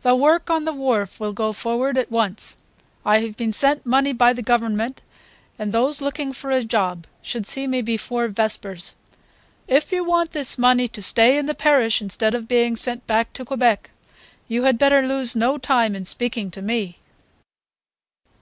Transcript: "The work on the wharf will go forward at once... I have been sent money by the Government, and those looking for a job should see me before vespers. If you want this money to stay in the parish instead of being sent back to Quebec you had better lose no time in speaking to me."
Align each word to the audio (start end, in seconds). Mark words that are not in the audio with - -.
"The 0.00 0.16
work 0.16 0.50
on 0.50 0.64
the 0.64 0.72
wharf 0.72 1.20
will 1.20 1.32
go 1.32 1.52
forward 1.52 1.96
at 1.96 2.10
once... 2.10 2.56
I 3.06 3.20
have 3.20 3.36
been 3.36 3.52
sent 3.52 3.86
money 3.86 4.12
by 4.12 4.32
the 4.32 4.42
Government, 4.42 5.02
and 5.56 5.70
those 5.70 6.00
looking 6.00 6.32
for 6.32 6.50
a 6.50 6.64
job 6.64 7.06
should 7.22 7.46
see 7.46 7.68
me 7.68 7.80
before 7.80 8.26
vespers. 8.26 8.96
If 9.68 9.92
you 9.92 10.02
want 10.02 10.32
this 10.32 10.58
money 10.58 10.88
to 10.88 11.00
stay 11.00 11.38
in 11.38 11.46
the 11.46 11.54
parish 11.54 12.02
instead 12.02 12.34
of 12.34 12.48
being 12.48 12.74
sent 12.74 13.06
back 13.06 13.32
to 13.34 13.44
Quebec 13.44 13.90
you 14.48 14.64
had 14.64 14.78
better 14.78 15.06
lose 15.06 15.36
no 15.36 15.58
time 15.58 15.94
in 15.94 16.04
speaking 16.06 16.50
to 16.50 16.60
me." 16.60 16.98